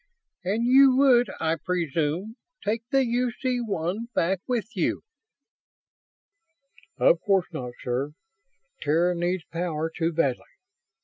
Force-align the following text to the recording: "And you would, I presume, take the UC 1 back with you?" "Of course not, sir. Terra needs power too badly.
"And 0.43 0.65
you 0.65 0.95
would, 0.97 1.29
I 1.39 1.57
presume, 1.63 2.35
take 2.65 2.81
the 2.89 3.05
UC 3.05 3.59
1 3.67 4.07
back 4.15 4.39
with 4.47 4.75
you?" 4.75 5.03
"Of 6.97 7.21
course 7.21 7.45
not, 7.53 7.73
sir. 7.83 8.13
Terra 8.81 9.13
needs 9.13 9.43
power 9.51 9.91
too 9.95 10.11
badly. 10.11 10.47